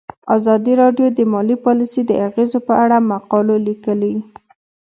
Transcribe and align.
ازادي 0.35 0.73
راډیو 0.81 1.07
د 1.17 1.19
مالي 1.33 1.55
پالیسي 1.65 2.01
د 2.05 2.11
اغیزو 2.27 2.59
په 2.67 2.73
اړه 2.83 2.97
مقالو 3.11 3.55
لیکلي. 3.67 4.13